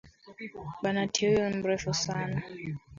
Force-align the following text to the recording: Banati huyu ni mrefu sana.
Banati 0.81 1.25
huyu 1.27 1.49
ni 1.49 1.57
mrefu 1.57 1.93
sana. 1.93 2.41